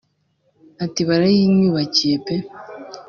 Ati 0.85 1.01
“Barayinyubakiye 1.07 2.11
pe 2.25 2.35